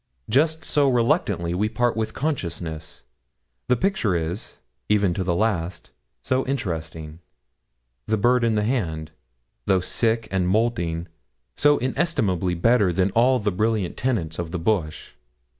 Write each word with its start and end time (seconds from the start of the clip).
Just 0.29 0.65
so 0.65 0.89
reluctantly 0.89 1.53
we 1.53 1.69
part 1.69 1.95
with 1.95 2.15
consciousness, 2.15 3.03
the 3.67 3.75
picture 3.75 4.15
is, 4.15 4.57
even 4.89 5.13
to 5.13 5.23
the 5.23 5.35
last, 5.35 5.91
so 6.23 6.43
interesting; 6.47 7.19
the 8.07 8.17
bird 8.17 8.43
in 8.43 8.55
the 8.55 8.63
hand, 8.63 9.11
though 9.67 9.79
sick 9.79 10.27
and 10.31 10.47
moulting, 10.47 11.07
so 11.55 11.77
inestimably 11.77 12.55
better 12.55 12.91
than 12.91 13.11
all 13.11 13.37
the 13.37 13.51
brilliant 13.51 13.95
tenants 13.95 14.39
of 14.39 14.49
the 14.49 14.57
bush. 14.57 15.11